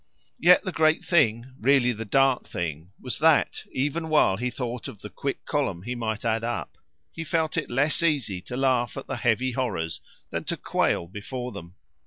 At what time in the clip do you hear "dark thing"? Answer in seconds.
2.05-2.89